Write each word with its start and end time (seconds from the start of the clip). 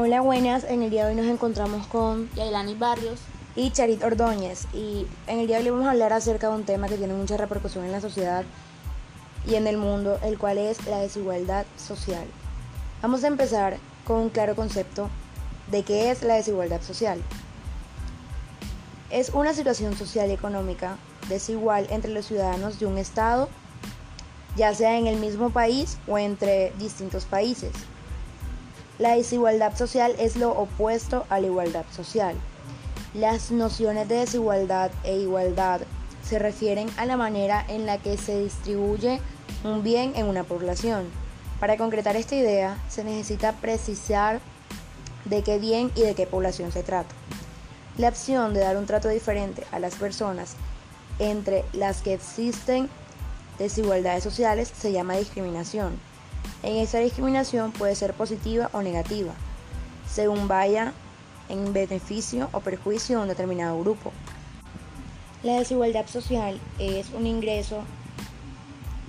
Hola, 0.00 0.20
buenas. 0.20 0.62
En 0.62 0.84
el 0.84 0.90
día 0.90 1.04
de 1.04 1.10
hoy 1.10 1.16
nos 1.20 1.26
encontramos 1.26 1.88
con 1.88 2.30
Yailani 2.36 2.76
Barrios 2.76 3.18
y 3.56 3.72
Charit 3.72 4.00
Ordóñez. 4.04 4.68
Y 4.72 5.08
en 5.26 5.40
el 5.40 5.48
día 5.48 5.58
de 5.58 5.64
hoy 5.64 5.70
vamos 5.70 5.88
a 5.88 5.90
hablar 5.90 6.12
acerca 6.12 6.48
de 6.48 6.54
un 6.54 6.62
tema 6.62 6.86
que 6.86 6.96
tiene 6.96 7.14
mucha 7.14 7.36
repercusión 7.36 7.84
en 7.84 7.90
la 7.90 8.00
sociedad 8.00 8.44
y 9.44 9.56
en 9.56 9.66
el 9.66 9.76
mundo, 9.76 10.20
el 10.22 10.38
cual 10.38 10.58
es 10.58 10.86
la 10.86 11.00
desigualdad 11.00 11.66
social. 11.76 12.24
Vamos 13.02 13.24
a 13.24 13.26
empezar 13.26 13.78
con 14.06 14.18
un 14.20 14.28
claro 14.28 14.54
concepto 14.54 15.08
de 15.68 15.82
qué 15.82 16.12
es 16.12 16.22
la 16.22 16.34
desigualdad 16.34 16.80
social. 16.80 17.20
Es 19.10 19.30
una 19.30 19.52
situación 19.52 19.96
social 19.96 20.30
y 20.30 20.34
económica 20.34 20.96
desigual 21.28 21.88
entre 21.90 22.12
los 22.12 22.26
ciudadanos 22.26 22.78
de 22.78 22.86
un 22.86 22.98
Estado, 22.98 23.48
ya 24.54 24.72
sea 24.76 24.96
en 24.96 25.08
el 25.08 25.18
mismo 25.18 25.50
país 25.50 25.98
o 26.06 26.18
entre 26.18 26.72
distintos 26.78 27.24
países. 27.24 27.72
La 28.98 29.14
desigualdad 29.14 29.76
social 29.76 30.16
es 30.18 30.34
lo 30.34 30.50
opuesto 30.50 31.24
a 31.28 31.38
la 31.38 31.46
igualdad 31.46 31.84
social. 31.94 32.34
Las 33.14 33.52
nociones 33.52 34.08
de 34.08 34.16
desigualdad 34.16 34.90
e 35.04 35.16
igualdad 35.18 35.82
se 36.24 36.40
refieren 36.40 36.88
a 36.96 37.06
la 37.06 37.16
manera 37.16 37.64
en 37.68 37.86
la 37.86 37.98
que 37.98 38.16
se 38.16 38.42
distribuye 38.42 39.20
un 39.62 39.84
bien 39.84 40.14
en 40.16 40.26
una 40.26 40.42
población. 40.42 41.04
Para 41.60 41.76
concretar 41.76 42.16
esta 42.16 42.34
idea 42.34 42.76
se 42.88 43.04
necesita 43.04 43.52
precisar 43.52 44.40
de 45.26 45.42
qué 45.42 45.58
bien 45.58 45.92
y 45.94 46.02
de 46.02 46.14
qué 46.16 46.26
población 46.26 46.72
se 46.72 46.82
trata. 46.82 47.14
La 47.98 48.08
opción 48.08 48.52
de 48.52 48.60
dar 48.60 48.76
un 48.76 48.86
trato 48.86 49.08
diferente 49.08 49.64
a 49.70 49.78
las 49.78 49.94
personas 49.94 50.56
entre 51.20 51.64
las 51.72 52.02
que 52.02 52.14
existen 52.14 52.88
desigualdades 53.60 54.24
sociales 54.24 54.72
se 54.76 54.90
llama 54.90 55.16
discriminación. 55.16 56.07
En 56.62 56.76
esa 56.76 56.98
discriminación 56.98 57.72
puede 57.72 57.94
ser 57.94 58.14
positiva 58.14 58.68
o 58.72 58.82
negativa, 58.82 59.32
según 60.10 60.48
vaya 60.48 60.92
en 61.48 61.72
beneficio 61.72 62.48
o 62.52 62.60
perjuicio 62.60 63.16
de 63.16 63.22
un 63.22 63.28
determinado 63.28 63.78
grupo. 63.80 64.12
La 65.42 65.58
desigualdad 65.58 66.06
social 66.08 66.58
es 66.78 67.10
un 67.10 67.26
ingreso 67.26 67.82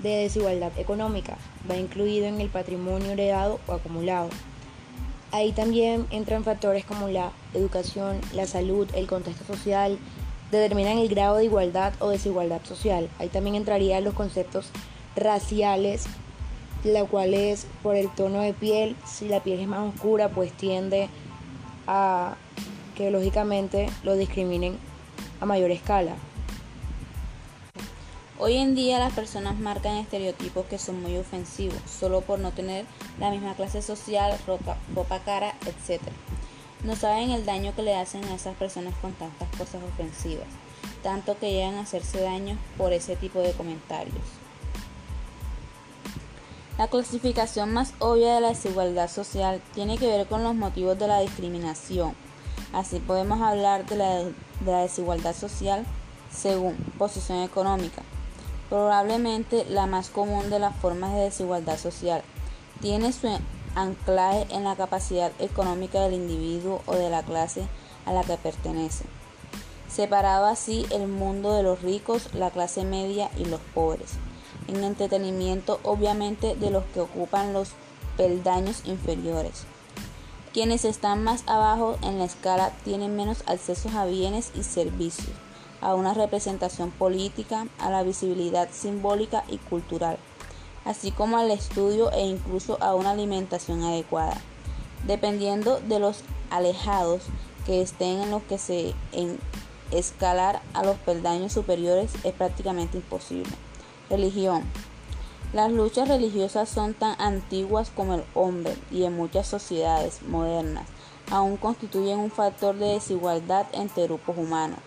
de 0.03 0.09
desigualdad 0.09 0.71
económica, 0.77 1.37
va 1.69 1.75
incluido 1.75 2.27
en 2.27 2.39
el 2.39 2.49
patrimonio 2.49 3.11
heredado 3.11 3.59
o 3.67 3.73
acumulado. 3.73 4.29
Ahí 5.31 5.52
también 5.52 6.07
entran 6.11 6.43
factores 6.43 6.85
como 6.85 7.07
la 7.07 7.31
educación, 7.53 8.21
la 8.33 8.47
salud, 8.47 8.87
el 8.93 9.07
contexto 9.07 9.43
social, 9.45 9.97
determinan 10.52 10.97
el 10.97 11.09
grado 11.09 11.37
de 11.37 11.45
igualdad 11.45 11.93
o 11.99 12.09
desigualdad 12.09 12.61
social. 12.63 13.09
Ahí 13.19 13.27
también 13.27 13.55
entrarían 13.55 14.03
los 14.03 14.13
conceptos 14.13 14.69
raciales, 15.15 16.05
la 16.83 17.05
cual 17.05 17.33
es 17.33 17.67
por 17.83 17.95
el 17.95 18.09
tono 18.09 18.41
de 18.41 18.53
piel, 18.53 18.95
si 19.05 19.27
la 19.27 19.41
piel 19.41 19.59
es 19.59 19.67
más 19.67 19.94
oscura, 19.94 20.30
pues 20.30 20.52
tiende 20.53 21.09
a 21.88 22.36
que 22.95 23.11
lógicamente 23.11 23.89
lo 24.03 24.16
discriminen 24.16 24.77
a 25.41 25.45
mayor 25.45 25.71
escala. 25.71 26.16
Hoy 28.38 28.55
en 28.55 28.73
día 28.73 28.99
las 28.99 29.11
personas 29.11 29.59
marcan 29.59 29.97
estereotipos 29.97 30.66
que 30.67 30.77
son 30.77 31.02
muy 31.02 31.17
ofensivos, 31.17 31.81
solo 31.86 32.21
por 32.21 32.39
no 32.39 32.52
tener 32.52 32.86
la 33.19 33.31
misma 33.31 33.53
clase 33.53 33.81
social, 33.81 34.38
ropa, 34.47 34.77
ropa 34.95 35.19
cara, 35.19 35.55
etc. 35.66 36.02
No 36.86 36.95
saben 36.95 37.31
el 37.31 37.45
daño 37.45 37.75
que 37.75 37.83
le 37.83 37.95
hacen 37.95 38.23
a 38.25 38.36
esas 38.36 38.55
personas 38.55 38.93
con 39.02 39.11
tantas 39.11 39.49
cosas 39.58 39.81
ofensivas, 39.83 40.47
tanto 41.03 41.38
que 41.38 41.52
llegan 41.52 41.75
a 41.75 41.81
hacerse 41.81 42.21
daño 42.21 42.58
por 42.77 42.93
ese 42.93 43.17
tipo 43.17 43.39
de 43.39 43.52
comentarios. 43.52 44.16
La 46.80 46.88
clasificación 46.88 47.73
más 47.73 47.94
obvia 47.99 48.35
de 48.35 48.39
la 48.39 48.47
desigualdad 48.47 49.09
social 49.09 49.61
tiene 49.73 49.97
que 49.97 50.08
ver 50.08 50.27
con 50.27 50.45
los 50.45 50.55
motivos 50.55 50.97
de 50.97 51.09
la 51.09 51.19
discriminación. 51.19 52.14
Así 52.71 52.99
podemos 52.99 53.42
hablar 53.42 53.86
de 53.86 53.98
la, 53.98 54.15
de 54.23 54.33
la 54.71 54.80
desigualdad 54.83 55.36
social 55.36 55.86
según 56.31 56.77
posición 56.98 57.39
económica, 57.39 58.02
probablemente 58.70 59.65
la 59.65 59.87
más 59.87 60.08
común 60.09 60.49
de 60.49 60.59
las 60.59 60.73
formas 60.77 61.14
de 61.15 61.23
desigualdad 61.23 61.77
social. 61.77 62.23
Tiene 62.80 63.11
su 63.11 63.27
anclaje 63.76 64.48
en 64.49 64.64
la 64.64 64.77
capacidad 64.77 65.33
económica 65.39 65.99
del 65.99 66.14
individuo 66.14 66.82
o 66.86 66.95
de 66.95 67.09
la 67.09 67.23
clase 67.23 67.67
a 68.05 68.14
la 68.14 68.23
que 68.23 68.37
pertenece. 68.37 69.03
Separado 69.89 70.45
así 70.45 70.86
el 70.92 71.09
mundo 71.09 71.52
de 71.52 71.64
los 71.64 71.82
ricos, 71.82 72.33
la 72.33 72.52
clase 72.52 72.86
media 72.86 73.30
y 73.36 73.43
los 73.43 73.59
pobres. 73.73 74.11
En 74.69 74.83
entretenimiento 74.83 75.80
obviamente 75.81 76.55
de 76.55 76.69
los 76.69 76.83
que 76.93 77.02
ocupan 77.02 77.53
los 77.53 77.71
peldaños 78.17 78.83
inferiores. 78.85 79.63
Quienes 80.53 80.85
están 80.85 81.23
más 81.23 81.43
abajo 81.47 81.97
en 82.03 82.19
la 82.19 82.25
escala 82.25 82.71
tienen 82.83 83.15
menos 83.15 83.43
accesos 83.47 83.95
a 83.95 84.05
bienes 84.05 84.52
y 84.53 84.61
servicios 84.61 85.35
a 85.81 85.95
una 85.95 86.13
representación 86.13 86.91
política, 86.91 87.67
a 87.79 87.89
la 87.89 88.03
visibilidad 88.03 88.69
simbólica 88.71 89.43
y 89.47 89.58
cultural, 89.58 90.17
así 90.85 91.11
como 91.11 91.37
al 91.37 91.49
estudio 91.49 92.11
e 92.11 92.27
incluso 92.27 92.77
a 92.79 92.93
una 92.93 93.11
alimentación 93.11 93.81
adecuada. 93.83 94.39
Dependiendo 95.08 95.79
de 95.79 95.99
los 95.99 96.21
alejados 96.52 97.23
que 97.65 97.81
estén 97.81 98.21
en 98.21 98.29
los 98.29 98.43
que 98.43 98.59
se 98.59 98.93
en 99.13 99.39
escalar 99.91 100.61
a 100.73 100.83
los 100.83 100.97
peldaños 100.97 101.53
superiores 101.53 102.11
es 102.23 102.33
prácticamente 102.33 102.97
imposible. 102.97 103.49
Religión. 104.09 104.64
Las 105.53 105.71
luchas 105.71 106.08
religiosas 106.08 106.70
son 106.70 106.93
tan 106.93 107.20
antiguas 107.20 107.92
como 107.95 108.15
el 108.15 108.23
hombre 108.33 108.75
y 108.92 109.03
en 109.03 109.15
muchas 109.15 109.47
sociedades 109.47 110.21
modernas 110.23 110.87
aún 111.31 111.58
constituyen 111.58 112.20
un 112.20 112.31
factor 112.31 112.75
de 112.75 112.93
desigualdad 112.93 113.67
entre 113.73 114.03
grupos 114.03 114.37
humanos 114.37 114.80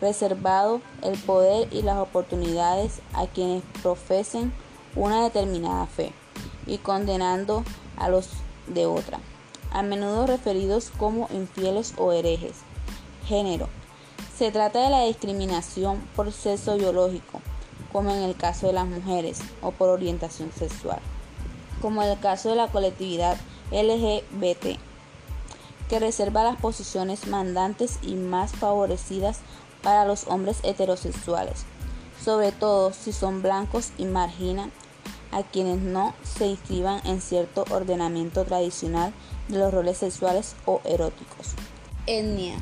reservado 0.00 0.80
el 1.02 1.18
poder 1.18 1.68
y 1.72 1.82
las 1.82 1.96
oportunidades 1.98 3.00
a 3.14 3.26
quienes 3.26 3.62
profesen 3.82 4.52
una 4.96 5.22
determinada 5.22 5.86
fe 5.86 6.12
y 6.66 6.78
condenando 6.78 7.64
a 7.96 8.08
los 8.08 8.28
de 8.66 8.86
otra, 8.86 9.20
a 9.72 9.82
menudo 9.82 10.26
referidos 10.26 10.90
como 10.96 11.28
infieles 11.32 11.94
o 11.96 12.12
herejes. 12.12 12.56
Género. 13.26 13.68
Se 14.36 14.50
trata 14.50 14.80
de 14.80 14.90
la 14.90 15.04
discriminación 15.04 16.00
por 16.16 16.32
sexo 16.32 16.76
biológico, 16.76 17.40
como 17.94 18.10
en 18.10 18.22
el 18.22 18.34
caso 18.34 18.66
de 18.66 18.72
las 18.72 18.88
mujeres, 18.88 19.38
o 19.62 19.70
por 19.70 19.88
orientación 19.88 20.50
sexual, 20.50 20.98
como 21.80 22.02
en 22.02 22.10
el 22.10 22.18
caso 22.18 22.48
de 22.48 22.56
la 22.56 22.66
colectividad 22.66 23.36
LGBT, 23.70 24.80
que 25.88 26.00
reserva 26.00 26.42
las 26.42 26.56
posiciones 26.56 27.28
mandantes 27.28 28.00
y 28.02 28.16
más 28.16 28.50
favorecidas 28.50 29.38
para 29.84 30.04
los 30.06 30.26
hombres 30.26 30.58
heterosexuales, 30.64 31.66
sobre 32.20 32.50
todo 32.50 32.92
si 32.92 33.12
son 33.12 33.42
blancos 33.42 33.90
y 33.96 34.06
margina 34.06 34.70
a 35.30 35.44
quienes 35.44 35.78
no 35.80 36.14
se 36.24 36.48
inscriban 36.48 37.00
en 37.06 37.20
cierto 37.20 37.64
ordenamiento 37.70 38.44
tradicional 38.44 39.12
de 39.46 39.58
los 39.58 39.72
roles 39.72 39.98
sexuales 39.98 40.56
o 40.66 40.80
eróticos. 40.84 41.52
Etnia. 42.08 42.56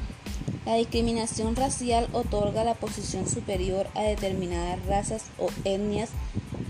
La 0.65 0.75
discriminación 0.77 1.57
racial 1.57 2.09
otorga 2.13 2.63
la 2.63 2.75
posición 2.75 3.29
superior 3.29 3.89
a 3.95 4.03
determinadas 4.03 4.85
razas 4.87 5.25
o 5.39 5.49
etnias, 5.65 6.11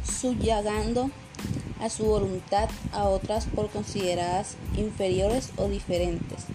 subyugando 0.03 1.11
a 1.79 1.91
su 1.91 2.05
voluntad 2.05 2.71
a 2.93 3.05
otras 3.05 3.47
por 3.47 3.69
consideradas 3.69 4.57
inferiores 4.77 5.51
o 5.57 5.69
diferentes 5.69 6.47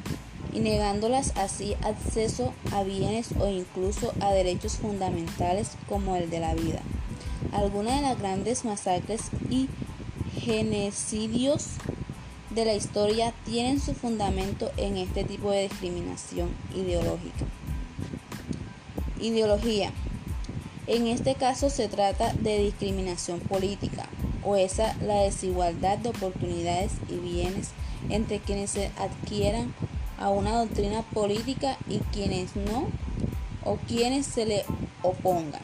y 0.53 0.59
negándolas 0.59 1.33
así 1.37 1.75
acceso 1.83 2.53
a 2.73 2.81
bienes 2.81 3.29
o 3.39 3.47
incluso 3.47 4.13
a 4.21 4.31
derechos 4.31 4.77
fundamentales 4.77 5.71
como 5.87 6.15
el 6.15 6.31
de 6.31 6.39
la 6.39 6.55
vida. 6.55 6.81
Algunas 7.51 7.97
de 7.97 8.01
las 8.01 8.17
grandes 8.17 8.65
masacres 8.65 9.21
y 9.51 9.69
genocidios 10.39 11.67
de 12.49 12.65
la 12.65 12.73
historia 12.73 13.33
tienen 13.45 13.79
su 13.79 13.93
fundamento 13.93 14.71
en 14.77 14.97
este 14.97 15.23
tipo 15.23 15.51
de 15.51 15.63
discriminación 15.63 16.49
ideológica. 16.75 17.45
Ideología. 19.19 19.91
En 20.87 21.07
este 21.07 21.35
caso 21.35 21.69
se 21.69 21.89
trata 21.89 22.33
de 22.33 22.59
discriminación 22.59 23.39
política 23.39 24.07
o 24.43 24.55
esa 24.55 24.95
la 25.01 25.21
desigualdad 25.21 25.97
de 25.97 26.09
oportunidades 26.09 26.93
y 27.09 27.15
bienes 27.17 27.71
entre 28.09 28.39
quienes 28.39 28.71
se 28.71 28.91
adquieran 28.97 29.73
a 30.17 30.29
una 30.29 30.57
doctrina 30.59 31.01
política 31.01 31.77
y 31.89 31.99
quienes 32.13 32.55
no 32.55 32.87
o 33.65 33.75
quienes 33.87 34.25
se 34.25 34.45
le 34.45 34.63
opongan. 35.03 35.61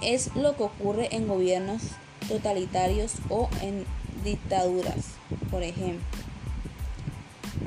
Es 0.00 0.34
lo 0.36 0.56
que 0.56 0.62
ocurre 0.62 1.08
en 1.14 1.26
gobiernos 1.26 1.82
totalitarios 2.28 3.14
o 3.28 3.48
en 3.60 3.84
dictaduras, 4.24 5.19
por 5.50 5.62
ejemplo. 5.62 6.06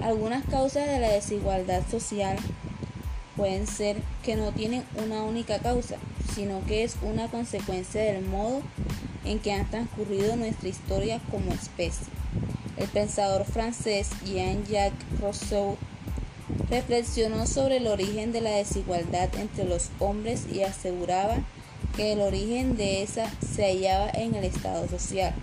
Algunas 0.01 0.45
causas 0.45 0.87
de 0.87 0.99
la 0.99 1.09
desigualdad 1.09 1.83
social 1.89 2.37
pueden 3.35 3.67
ser 3.67 3.97
que 4.23 4.35
no 4.35 4.51
tienen 4.51 4.83
una 5.03 5.23
única 5.23 5.59
causa, 5.59 5.95
sino 6.35 6.63
que 6.65 6.83
es 6.83 6.95
una 7.01 7.27
consecuencia 7.27 8.01
del 8.01 8.25
modo 8.25 8.61
en 9.25 9.39
que 9.39 9.53
ha 9.53 9.63
transcurrido 9.65 10.35
nuestra 10.35 10.69
historia 10.69 11.21
como 11.31 11.53
especie. 11.53 12.07
El 12.77 12.87
pensador 12.87 13.45
francés 13.45 14.09
Jean-Jacques 14.25 15.19
Rousseau 15.19 15.77
reflexionó 16.69 17.45
sobre 17.45 17.77
el 17.77 17.87
origen 17.87 18.31
de 18.31 18.41
la 18.41 18.51
desigualdad 18.51 19.29
entre 19.35 19.65
los 19.65 19.89
hombres 19.99 20.45
y 20.51 20.63
aseguraba 20.63 21.37
que 21.95 22.13
el 22.13 22.21
origen 22.21 22.75
de 22.75 23.03
esa 23.03 23.31
se 23.41 23.63
hallaba 23.63 24.09
en 24.09 24.35
el 24.35 24.43
estado 24.43 24.87
social. 24.87 25.33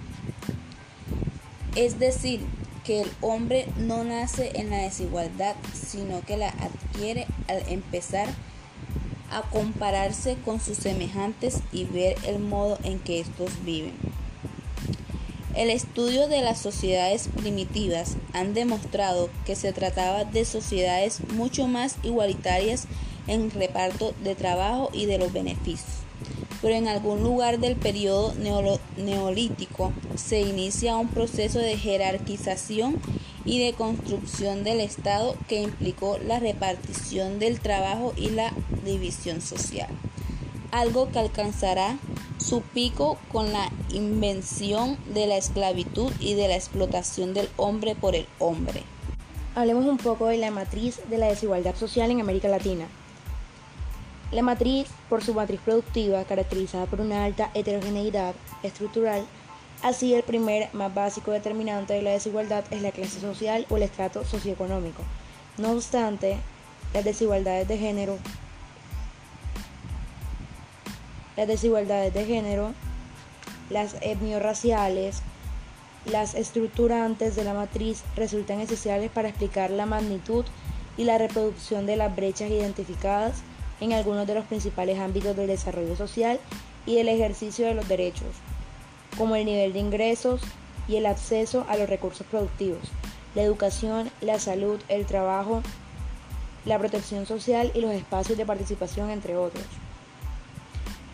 Es 1.76 1.99
decir, 1.99 2.40
que 2.84 3.02
el 3.02 3.11
hombre 3.20 3.67
no 3.76 4.05
nace 4.05 4.50
en 4.55 4.70
la 4.70 4.78
desigualdad, 4.78 5.55
sino 5.72 6.22
que 6.22 6.37
la 6.37 6.49
adquiere 6.49 7.26
al 7.49 7.62
empezar 7.69 8.28
a 9.31 9.43
compararse 9.43 10.37
con 10.44 10.61
sus 10.61 10.78
semejantes 10.78 11.61
y 11.72 11.84
ver 11.84 12.17
el 12.26 12.40
modo 12.40 12.78
en 12.82 12.99
que 12.99 13.20
estos 13.20 13.64
viven. 13.64 13.94
El 15.55 15.70
estudio 15.70 16.26
de 16.26 16.43
las 16.43 16.58
sociedades 16.58 17.28
primitivas 17.28 18.17
han 18.32 18.55
demostrado 18.55 19.31
que 19.44 19.56
se 19.56 19.72
trataba 19.72 20.25
de 20.25 20.44
sociedades 20.44 21.20
mucho 21.34 21.67
más 21.69 21.96
igualitarias 22.02 22.87
en 23.26 23.50
reparto 23.50 24.14
de 24.25 24.34
trabajo 24.34 24.90
y 24.93 25.06
de 25.06 25.19
los 25.19 25.32
beneficios 25.32 26.00
pero 26.62 26.75
en 26.75 26.88
algún 26.88 27.22
lugar 27.22 27.58
del 27.58 27.76
periodo 27.76 28.34
neolítico 29.00 29.93
se 30.17 30.41
inicia 30.41 30.97
un 30.97 31.08
proceso 31.08 31.58
de 31.58 31.76
jerarquización 31.76 33.00
y 33.44 33.64
de 33.64 33.73
construcción 33.73 34.64
del 34.64 34.81
Estado 34.81 35.35
que 35.49 35.62
implicó 35.62 36.19
la 36.19 36.41
repartición 36.41 37.38
del 37.38 37.61
trabajo 37.61 38.12
y 38.17 38.31
la 38.31 38.52
división 38.85 39.41
social, 39.41 39.88
algo 40.70 41.11
que 41.11 41.19
alcanzará 41.19 41.99
su 42.38 42.62
pico 42.62 43.19
con 43.32 43.52
la 43.52 43.70
invención 43.93 44.97
de 45.12 45.26
la 45.26 45.37
esclavitud 45.37 46.12
y 46.20 46.35
de 46.35 46.49
la 46.49 46.56
explotación 46.56 47.35
del 47.35 47.49
hombre 47.56 47.94
por 47.94 48.14
el 48.14 48.26
hombre. 48.38 48.82
Hablemos 49.55 49.85
un 49.87 49.99
poco 49.99 50.26
de 50.26 50.38
la 50.38 50.50
matriz 50.50 51.00
de 51.11 51.19
la 51.19 51.26
desigualdad 51.26 51.75
social 51.75 52.11
en 52.11 52.20
América 52.20 52.49
Latina. 52.49 52.87
La 54.32 54.43
matriz, 54.43 54.88
por 55.09 55.25
su 55.25 55.35
matriz 55.35 55.61
productiva, 55.65 56.25
caracterizada 56.25 56.87
por 56.87 57.00
una 57.00 57.25
alta 57.25 57.50
heterogeneidad 57.55 58.35
estructural, 58.62 59.25
así 59.82 60.15
el 60.15 60.23
primer 60.23 60.73
más 60.73 60.94
básico 60.94 61.32
determinante 61.32 61.94
de 61.94 62.03
la 62.03 62.11
desigualdad 62.11 62.65
es 62.71 62.82
la 62.82 62.93
clase 62.93 63.21
social 63.21 63.67
o 63.71 63.77
el 63.77 63.82
estrato 63.82 64.25
socioeconómico. 64.25 65.03
No 65.59 65.73
obstante, 65.73 66.38
las 66.94 67.05
desigualdades 67.05 67.67
de 67.67 67.79
género 67.79 68.19
las 71.41 71.49
desigualdades 71.49 72.12
de 72.12 72.27
género, 72.27 72.75
las 73.71 73.97
etniorraciales, 74.03 75.23
las 76.05 76.35
estructurantes 76.35 77.35
de 77.35 77.44
la 77.44 77.55
matriz 77.55 78.03
resultan 78.15 78.61
esenciales 78.61 79.11
para 79.11 79.31
explicar 79.31 79.71
la 79.71 79.87
magnitud 79.87 80.44
y 80.99 81.05
la 81.05 81.17
reproducción 81.17 81.87
de 81.87 81.97
las 81.97 82.15
brechas 82.15 82.50
identificadas 82.50 83.43
en 83.81 83.93
algunos 83.93 84.27
de 84.27 84.35
los 84.35 84.44
principales 84.44 84.99
ámbitos 84.99 85.37
del 85.37 85.47
desarrollo 85.47 85.97
social 85.97 86.38
y 86.87 86.97
del 86.97 87.09
ejercicio 87.09 87.67
de 87.67 87.75
los 87.75 87.88
derechos, 87.88 88.29
como 89.17 89.37
el 89.37 89.47
nivel 89.47 89.73
de 89.73 89.79
ingresos 89.79 90.41
y 90.88 90.97
el 90.97 91.06
acceso 91.06 91.67
a 91.69 91.77
los 91.77 91.88
recursos 91.88 92.27
productivos, 92.27 92.81
la 93.35 93.43
educación, 93.43 94.11
la 94.21 94.38
salud, 94.38 94.81
el 94.88 95.06
trabajo, 95.06 95.62
la 96.65 96.79
protección 96.79 97.27
social 97.27 97.71
y 97.75 97.81
los 97.81 97.93
espacios 97.93 98.37
de 98.37 98.47
participación, 98.47 99.11
entre 99.11 99.37
otros. 99.37 99.65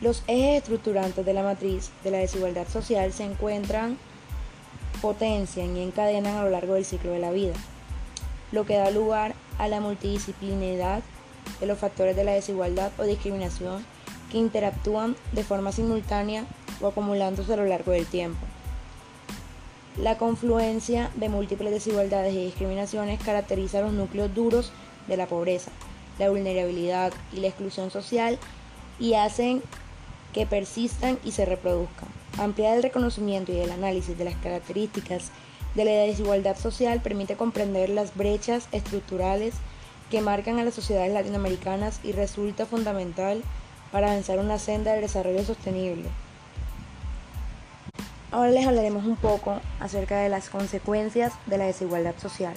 Los 0.00 0.22
ejes 0.26 0.62
estructurantes 0.62 1.24
de 1.24 1.32
la 1.32 1.42
matriz 1.42 1.90
de 2.04 2.10
la 2.10 2.18
desigualdad 2.18 2.68
social 2.68 3.12
se 3.12 3.24
encuentran, 3.24 3.96
potencian 5.00 5.76
y 5.76 5.82
encadenan 5.82 6.36
a 6.36 6.44
lo 6.44 6.50
largo 6.50 6.74
del 6.74 6.84
ciclo 6.84 7.12
de 7.12 7.18
la 7.18 7.30
vida, 7.30 7.54
lo 8.52 8.66
que 8.66 8.76
da 8.76 8.90
lugar 8.90 9.34
a 9.58 9.68
la 9.68 9.80
multidisciplinidad 9.80 11.02
de 11.60 11.66
los 11.66 11.78
factores 11.78 12.16
de 12.16 12.24
la 12.24 12.32
desigualdad 12.32 12.92
o 12.98 13.04
discriminación 13.04 13.84
que 14.30 14.38
interactúan 14.38 15.16
de 15.32 15.44
forma 15.44 15.72
simultánea 15.72 16.44
o 16.80 16.88
acumulándose 16.88 17.52
a 17.52 17.56
lo 17.56 17.64
largo 17.64 17.92
del 17.92 18.06
tiempo. 18.06 18.44
La 19.96 20.18
confluencia 20.18 21.10
de 21.14 21.30
múltiples 21.30 21.72
desigualdades 21.72 22.34
y 22.34 22.44
discriminaciones 22.44 23.22
caracteriza 23.22 23.80
los 23.80 23.92
núcleos 23.92 24.34
duros 24.34 24.72
de 25.08 25.16
la 25.16 25.26
pobreza, 25.26 25.70
la 26.18 26.28
vulnerabilidad 26.28 27.12
y 27.32 27.40
la 27.40 27.48
exclusión 27.48 27.90
social 27.90 28.38
y 28.98 29.14
hacen 29.14 29.62
que 30.34 30.44
persistan 30.44 31.18
y 31.24 31.32
se 31.32 31.46
reproduzcan. 31.46 32.08
Ampliar 32.38 32.76
el 32.76 32.82
reconocimiento 32.82 33.52
y 33.52 33.58
el 33.60 33.70
análisis 33.70 34.18
de 34.18 34.24
las 34.24 34.36
características 34.36 35.30
de 35.74 35.84
la 35.86 35.92
desigualdad 35.92 36.58
social 36.58 37.00
permite 37.00 37.36
comprender 37.36 37.88
las 37.88 38.14
brechas 38.14 38.68
estructurales 38.72 39.54
que 40.10 40.20
marcan 40.20 40.58
a 40.58 40.64
las 40.64 40.74
sociedades 40.74 41.12
latinoamericanas 41.12 42.00
y 42.02 42.12
resulta 42.12 42.66
fundamental 42.66 43.42
para 43.92 44.10
avanzar 44.10 44.38
una 44.38 44.58
senda 44.58 44.92
del 44.92 45.02
desarrollo 45.02 45.44
sostenible. 45.44 46.08
Ahora 48.30 48.50
les 48.50 48.66
hablaremos 48.66 49.04
un 49.04 49.16
poco 49.16 49.60
acerca 49.80 50.18
de 50.18 50.28
las 50.28 50.50
consecuencias 50.50 51.32
de 51.46 51.58
la 51.58 51.66
desigualdad 51.66 52.14
social. 52.18 52.54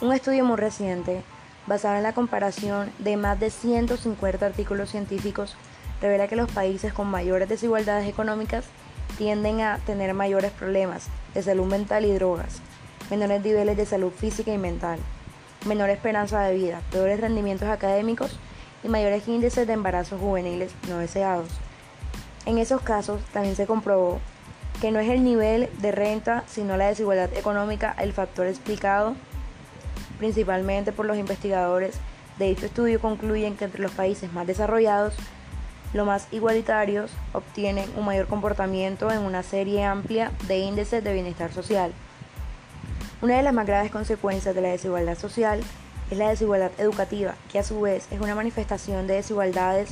Un 0.00 0.12
estudio 0.12 0.44
muy 0.44 0.56
reciente, 0.56 1.22
basado 1.66 1.96
en 1.96 2.02
la 2.02 2.14
comparación 2.14 2.90
de 2.98 3.16
más 3.16 3.38
de 3.38 3.50
150 3.50 4.46
artículos 4.46 4.90
científicos, 4.90 5.56
revela 6.00 6.28
que 6.28 6.36
los 6.36 6.50
países 6.50 6.92
con 6.92 7.08
mayores 7.08 7.48
desigualdades 7.48 8.08
económicas 8.08 8.64
tienden 9.18 9.60
a 9.60 9.78
tener 9.78 10.14
mayores 10.14 10.50
problemas 10.50 11.08
de 11.34 11.42
salud 11.42 11.66
mental 11.66 12.04
y 12.04 12.12
drogas, 12.14 12.60
menores 13.10 13.44
niveles 13.44 13.76
de 13.76 13.86
salud 13.86 14.10
física 14.10 14.52
y 14.52 14.58
mental, 14.58 14.98
menor 15.64 15.90
esperanza 15.90 16.40
de 16.42 16.54
vida, 16.54 16.80
peores 16.90 17.20
rendimientos 17.20 17.68
académicos 17.68 18.38
y 18.84 18.88
mayores 18.88 19.28
índices 19.28 19.66
de 19.66 19.72
embarazos 19.72 20.20
juveniles 20.20 20.72
no 20.88 20.98
deseados. 20.98 21.48
En 22.46 22.58
esos 22.58 22.82
casos 22.82 23.20
también 23.32 23.56
se 23.56 23.66
comprobó 23.66 24.20
que 24.80 24.90
no 24.90 24.98
es 24.98 25.08
el 25.10 25.22
nivel 25.22 25.68
de 25.80 25.92
renta, 25.92 26.44
sino 26.48 26.76
la 26.76 26.88
desigualdad 26.88 27.32
económica 27.34 27.94
el 27.98 28.12
factor 28.12 28.46
explicado 28.46 29.14
principalmente 30.22 30.92
por 30.92 31.04
los 31.04 31.18
investigadores 31.18 31.96
de 32.38 32.46
dicho 32.46 32.66
estudio 32.66 33.00
concluyen 33.00 33.56
que 33.56 33.64
entre 33.64 33.82
los 33.82 33.90
países 33.90 34.32
más 34.32 34.46
desarrollados, 34.46 35.14
los 35.92 36.06
más 36.06 36.28
igualitarios 36.30 37.10
obtienen 37.32 37.90
un 37.96 38.04
mayor 38.04 38.28
comportamiento 38.28 39.10
en 39.10 39.18
una 39.18 39.42
serie 39.42 39.84
amplia 39.84 40.30
de 40.46 40.58
índices 40.58 41.02
de 41.02 41.12
bienestar 41.12 41.52
social. 41.52 41.92
Una 43.22 43.36
de 43.36 43.44
las 43.44 43.54
más 43.54 43.68
graves 43.68 43.92
consecuencias 43.92 44.52
de 44.52 44.60
la 44.60 44.70
desigualdad 44.70 45.16
social 45.16 45.60
es 46.10 46.18
la 46.18 46.30
desigualdad 46.30 46.72
educativa, 46.78 47.36
que 47.52 47.60
a 47.60 47.62
su 47.62 47.80
vez 47.80 48.08
es 48.10 48.20
una 48.20 48.34
manifestación 48.34 49.06
de 49.06 49.14
desigualdades 49.14 49.90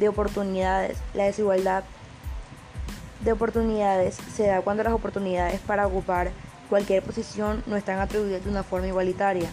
de 0.00 0.08
oportunidades. 0.08 0.98
La 1.14 1.26
desigualdad 1.26 1.84
de 3.20 3.30
oportunidades 3.30 4.18
se 4.34 4.48
da 4.48 4.62
cuando 4.62 4.82
las 4.82 4.94
oportunidades 4.94 5.60
para 5.60 5.86
ocupar 5.86 6.32
cualquier 6.68 7.04
posición 7.04 7.62
no 7.66 7.76
están 7.76 8.00
atribuidas 8.00 8.42
de 8.42 8.50
una 8.50 8.64
forma 8.64 8.88
igualitaria 8.88 9.48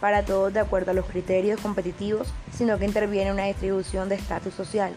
para 0.00 0.24
todos 0.24 0.52
de 0.52 0.60
acuerdo 0.60 0.92
a 0.92 0.94
los 0.94 1.06
criterios 1.06 1.60
competitivos, 1.60 2.32
sino 2.56 2.78
que 2.78 2.84
interviene 2.84 3.32
una 3.32 3.46
distribución 3.46 4.08
de 4.08 4.14
estatus 4.14 4.54
social, 4.54 4.94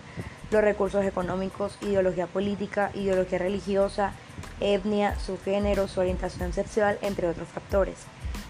los 0.51 0.61
recursos 0.61 1.03
económicos, 1.03 1.79
ideología 1.81 2.27
política, 2.27 2.91
ideología 2.93 3.39
religiosa, 3.39 4.13
etnia, 4.59 5.17
su 5.19 5.37
género, 5.37 5.87
su 5.87 5.99
orientación 5.99 6.53
sexual, 6.53 6.97
entre 7.01 7.27
otros 7.27 7.47
factores. 7.47 7.95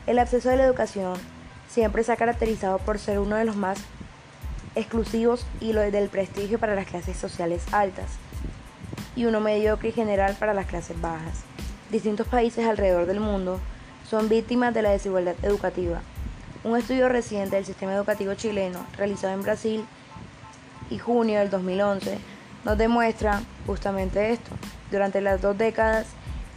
El 0.07 0.19
acceso 0.19 0.49
a 0.49 0.55
la 0.55 0.65
educación 0.65 1.15
siempre 1.67 2.03
se 2.03 2.11
ha 2.11 2.17
caracterizado 2.17 2.77
por 2.79 2.99
ser 2.99 3.19
uno 3.19 3.35
de 3.35 3.45
los 3.45 3.55
más 3.55 3.79
exclusivos 4.75 5.45
y 5.61 5.73
lo 5.73 5.81
del 5.81 6.09
prestigio 6.09 6.59
para 6.59 6.75
las 6.75 6.87
clases 6.87 7.17
sociales 7.17 7.63
altas 7.71 8.11
y 9.15 9.25
uno 9.25 9.39
mediocre 9.39 9.89
y 9.89 9.93
general 9.93 10.35
para 10.39 10.53
las 10.53 10.67
clases 10.67 10.99
bajas. 10.99 11.43
Distintos 11.89 12.27
países 12.27 12.65
alrededor 12.65 13.05
del 13.05 13.19
mundo 13.19 13.59
son 14.09 14.29
víctimas 14.29 14.73
de 14.73 14.81
la 14.81 14.91
desigualdad 14.91 15.35
educativa. 15.43 16.01
Un 16.63 16.77
estudio 16.77 17.09
reciente 17.09 17.55
del 17.55 17.65
sistema 17.65 17.93
educativo 17.93 18.33
chileno, 18.33 18.85
realizado 18.97 19.33
en 19.33 19.43
Brasil 19.43 19.85
y 20.89 20.97
junio 20.97 21.39
del 21.39 21.49
2011, 21.49 22.17
nos 22.65 22.77
demuestra 22.77 23.41
justamente 23.67 24.33
esto. 24.33 24.51
Durante 24.91 25.21
las 25.21 25.41
dos 25.41 25.57
décadas, 25.57 26.07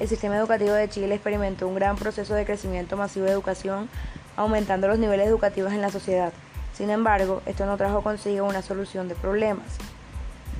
el 0.00 0.08
sistema 0.08 0.36
educativo 0.36 0.72
de 0.72 0.88
Chile 0.88 1.14
experimentó 1.14 1.68
un 1.68 1.74
gran 1.74 1.96
proceso 1.96 2.34
de 2.34 2.46
crecimiento 2.46 2.96
masivo 2.96 3.26
de 3.26 3.32
educación, 3.32 3.88
aumentando 4.36 4.88
los 4.88 4.98
niveles 4.98 5.28
educativos 5.28 5.72
en 5.72 5.82
la 5.82 5.90
sociedad. 5.90 6.32
Sin 6.72 6.90
embargo, 6.90 7.42
esto 7.44 7.66
no 7.66 7.76
trajo 7.76 8.02
consigo 8.02 8.46
una 8.46 8.62
solución 8.62 9.08
de 9.08 9.16
problemas 9.16 9.66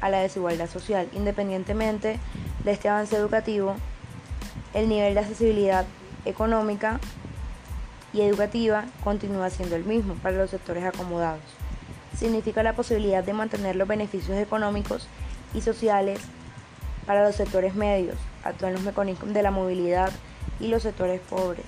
a 0.00 0.10
la 0.10 0.20
desigualdad 0.20 0.68
social. 0.68 1.08
Independientemente 1.12 2.18
de 2.64 2.70
este 2.70 2.88
avance 2.88 3.16
educativo, 3.16 3.74
el 4.74 4.88
nivel 4.88 5.14
de 5.14 5.20
accesibilidad 5.20 5.86
económica 6.24 7.00
y 8.12 8.20
educativa 8.20 8.84
continúa 9.02 9.48
siendo 9.48 9.76
el 9.76 9.84
mismo 9.84 10.14
para 10.14 10.36
los 10.36 10.50
sectores 10.50 10.84
acomodados. 10.84 11.40
Significa 12.18 12.62
la 12.62 12.74
posibilidad 12.74 13.22
de 13.22 13.32
mantener 13.32 13.76
los 13.76 13.88
beneficios 13.88 14.36
económicos 14.36 15.08
y 15.54 15.60
sociales 15.60 16.20
para 17.06 17.24
los 17.24 17.36
sectores 17.36 17.74
medios, 17.74 18.16
actúan 18.44 18.74
los 18.74 18.82
mecanismos 18.82 19.32
de 19.32 19.42
la 19.42 19.50
movilidad 19.50 20.10
y 20.60 20.68
los 20.68 20.82
sectores 20.82 21.20
pobres. 21.20 21.64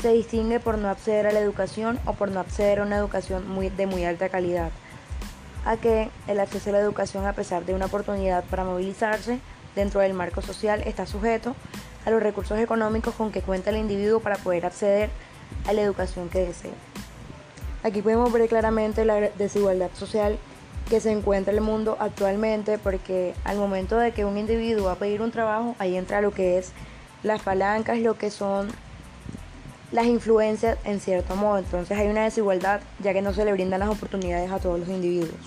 Se 0.00 0.12
distingue 0.12 0.60
por 0.60 0.78
no 0.78 0.88
acceder 0.88 1.26
a 1.26 1.32
la 1.32 1.40
educación 1.40 2.00
o 2.06 2.14
por 2.14 2.30
no 2.30 2.40
acceder 2.40 2.80
a 2.80 2.84
una 2.84 2.96
educación 2.96 3.44
de 3.76 3.86
muy 3.86 4.04
alta 4.04 4.28
calidad, 4.30 4.70
a 5.66 5.76
que 5.76 6.08
el 6.26 6.40
acceso 6.40 6.70
a 6.70 6.72
la 6.72 6.78
educación, 6.78 7.26
a 7.26 7.34
pesar 7.34 7.66
de 7.66 7.74
una 7.74 7.86
oportunidad 7.86 8.44
para 8.44 8.64
movilizarse 8.64 9.40
dentro 9.74 10.00
del 10.00 10.14
marco 10.14 10.40
social, 10.40 10.82
está 10.86 11.04
sujeto 11.04 11.54
a 12.06 12.10
los 12.10 12.22
recursos 12.22 12.58
económicos 12.58 13.14
con 13.14 13.30
que 13.30 13.42
cuenta 13.42 13.70
el 13.70 13.76
individuo 13.76 14.20
para 14.20 14.36
poder 14.36 14.64
acceder 14.64 15.10
a 15.66 15.72
la 15.72 15.82
educación 15.82 16.28
que 16.30 16.46
desea. 16.46 16.72
Aquí 17.82 18.02
podemos 18.02 18.32
ver 18.32 18.48
claramente 18.48 19.04
la 19.04 19.20
desigualdad 19.20 19.90
social 19.94 20.38
que 20.90 21.00
se 21.00 21.12
encuentra 21.12 21.52
en 21.52 21.58
el 21.58 21.64
mundo 21.64 21.96
actualmente 22.00 22.76
porque 22.76 23.34
al 23.44 23.56
momento 23.56 23.96
de 23.96 24.12
que 24.12 24.26
un 24.26 24.36
individuo 24.36 24.86
va 24.86 24.92
a 24.92 24.96
pedir 24.96 25.22
un 25.22 25.30
trabajo, 25.30 25.76
ahí 25.78 25.96
entra 25.96 26.20
lo 26.20 26.32
que 26.32 26.58
es 26.58 26.72
las 27.22 27.40
palancas, 27.42 28.00
lo 28.00 28.18
que 28.18 28.30
son 28.30 28.68
las 29.92 30.06
influencias 30.06 30.78
en 30.84 31.00
cierto 31.00 31.36
modo. 31.36 31.58
Entonces 31.58 31.96
hay 31.96 32.08
una 32.08 32.24
desigualdad 32.24 32.80
ya 32.98 33.12
que 33.12 33.22
no 33.22 33.32
se 33.32 33.44
le 33.44 33.52
brindan 33.52 33.80
las 33.80 33.88
oportunidades 33.88 34.50
a 34.50 34.58
todos 34.58 34.80
los 34.80 34.88
individuos. 34.88 35.40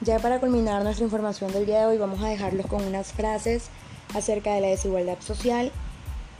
Ya 0.00 0.18
para 0.18 0.40
culminar 0.40 0.82
nuestra 0.82 1.04
información 1.04 1.52
del 1.52 1.66
día 1.66 1.80
de 1.80 1.86
hoy 1.86 1.98
vamos 1.98 2.22
a 2.22 2.28
dejarlos 2.28 2.66
con 2.66 2.82
unas 2.82 3.12
frases 3.12 3.68
acerca 4.14 4.54
de 4.54 4.62
la 4.62 4.68
desigualdad 4.68 5.20
social 5.20 5.70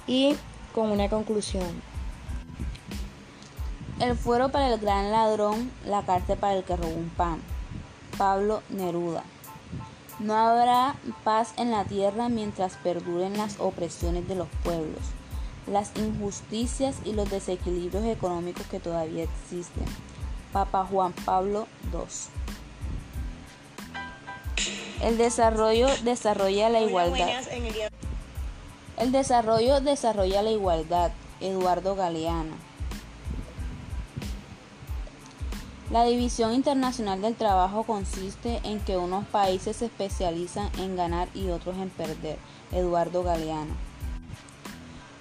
y 0.06 0.36
con 0.74 0.90
una 0.90 1.10
conclusión. 1.10 1.66
El 4.00 4.16
fuero 4.16 4.50
para 4.50 4.72
el 4.72 4.80
gran 4.80 5.10
ladrón, 5.10 5.70
la 5.86 6.02
cárcel 6.02 6.38
para 6.38 6.54
el 6.54 6.64
que 6.64 6.76
robó 6.76 6.94
un 6.94 7.10
pan. 7.10 7.55
Pablo 8.18 8.62
Neruda. 8.70 9.22
No 10.18 10.34
habrá 10.34 10.96
paz 11.24 11.52
en 11.58 11.70
la 11.70 11.84
tierra 11.84 12.28
mientras 12.28 12.76
perduren 12.76 13.36
las 13.36 13.60
opresiones 13.60 14.26
de 14.28 14.34
los 14.34 14.48
pueblos, 14.64 15.02
las 15.66 15.92
injusticias 15.96 16.96
y 17.04 17.12
los 17.12 17.30
desequilibrios 17.30 18.04
económicos 18.04 18.66
que 18.66 18.80
todavía 18.80 19.24
existen. 19.24 19.84
Papa 20.52 20.86
Juan 20.90 21.12
Pablo 21.12 21.66
II. 21.92 22.00
El 25.02 25.18
desarrollo 25.18 25.88
desarrolla 26.02 26.70
la 26.70 26.80
igualdad. 26.80 27.28
El 28.96 29.12
desarrollo 29.12 29.80
desarrolla 29.80 30.40
la 30.40 30.50
igualdad. 30.50 31.12
Eduardo 31.40 31.94
Galeano. 31.94 32.65
La 35.90 36.04
división 36.04 36.52
internacional 36.52 37.22
del 37.22 37.36
trabajo 37.36 37.84
consiste 37.84 38.60
en 38.64 38.80
que 38.80 38.96
unos 38.96 39.24
países 39.26 39.76
se 39.76 39.84
especializan 39.84 40.68
en 40.80 40.96
ganar 40.96 41.28
y 41.32 41.50
otros 41.50 41.76
en 41.76 41.90
perder. 41.90 42.38
Eduardo 42.72 43.22
Galeano. 43.22 43.72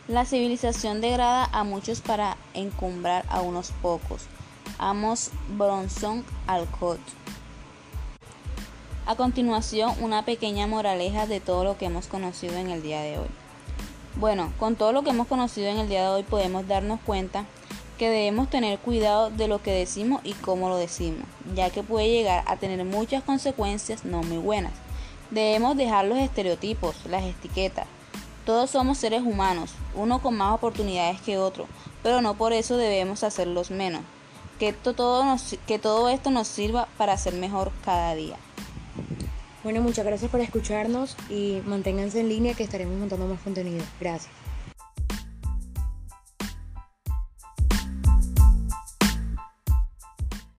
La 0.07 0.25
civilización 0.25 1.01
degrada 1.01 1.47
a 1.51 1.63
muchos 1.63 2.01
para 2.01 2.35
encumbrar 2.55 3.25
a 3.29 3.41
unos 3.41 3.71
pocos. 3.83 4.23
Amos 4.79 5.29
Bronson 5.55 6.25
Alcott. 6.47 6.99
A 9.05 9.15
continuación, 9.15 9.93
una 10.01 10.25
pequeña 10.25 10.65
moraleja 10.65 11.27
de 11.27 11.41
todo 11.41 11.63
lo 11.63 11.77
que 11.77 11.85
hemos 11.85 12.07
conocido 12.07 12.55
en 12.55 12.71
el 12.71 12.81
día 12.81 13.01
de 13.01 13.19
hoy. 13.19 13.29
Bueno, 14.15 14.51
con 14.57 14.75
todo 14.75 14.93
lo 14.93 15.03
que 15.03 15.11
hemos 15.11 15.27
conocido 15.27 15.67
en 15.67 15.77
el 15.77 15.89
día 15.89 16.01
de 16.01 16.07
hoy 16.07 16.23
podemos 16.23 16.67
darnos 16.67 16.99
cuenta 17.05 17.45
que 17.97 18.09
debemos 18.09 18.49
tener 18.49 18.79
cuidado 18.79 19.29
de 19.29 19.47
lo 19.47 19.61
que 19.61 19.71
decimos 19.71 20.21
y 20.23 20.33
cómo 20.33 20.69
lo 20.69 20.77
decimos, 20.77 21.25
ya 21.55 21.69
que 21.69 21.83
puede 21.83 22.09
llegar 22.09 22.43
a 22.47 22.57
tener 22.57 22.83
muchas 22.85 23.23
consecuencias 23.23 24.05
no 24.05 24.21
muy 24.23 24.37
buenas. 24.37 24.73
Debemos 25.31 25.75
dejar 25.77 26.05
los 26.05 26.17
estereotipos, 26.17 26.95
las 27.09 27.23
etiquetas. 27.23 27.87
Todos 28.45 28.69
somos 28.69 28.97
seres 28.97 29.23
humanos, 29.23 29.71
uno 29.95 30.21
con 30.21 30.37
más 30.37 30.53
oportunidades 30.53 31.19
que 31.21 31.37
otro, 31.37 31.67
pero 32.03 32.21
no 32.21 32.35
por 32.35 32.53
eso 32.53 32.77
debemos 32.77 33.23
hacerlos 33.23 33.71
menos. 33.71 34.01
Que 34.59 34.71
todo, 34.71 35.35
que 35.67 35.79
todo 35.79 36.09
esto 36.09 36.31
nos 36.31 36.47
sirva 36.47 36.87
para 36.97 37.17
ser 37.17 37.33
mejor 37.33 37.71
cada 37.83 38.13
día. 38.15 38.37
Bueno, 39.63 39.81
muchas 39.81 40.05
gracias 40.05 40.29
por 40.29 40.41
escucharnos 40.41 41.17
y 41.29 41.61
manténganse 41.65 42.19
en 42.19 42.29
línea 42.29 42.53
que 42.53 42.63
estaremos 42.63 42.97
montando 42.99 43.25
más 43.25 43.41
contenido. 43.41 43.83
Gracias. 43.99 44.44